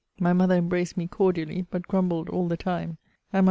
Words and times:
My 0.19 0.33
mother 0.33 0.55
embraced 0.55 0.97
me 0.97 1.05
cordially, 1.07 1.67
but 1.69 1.83
grumbled 1.87 2.27
all 2.27 2.39
all 2.39 2.47
the 2.47 2.57
time 2.57 2.97